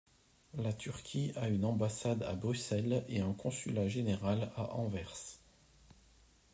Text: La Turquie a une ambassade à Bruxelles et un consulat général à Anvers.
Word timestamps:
La 0.57 0.73
Turquie 0.73 1.31
a 1.35 1.47
une 1.47 1.63
ambassade 1.63 2.23
à 2.23 2.33
Bruxelles 2.33 3.05
et 3.07 3.19
un 3.21 3.33
consulat 3.33 3.87
général 3.87 4.49
à 4.55 4.73
Anvers. 4.73 5.37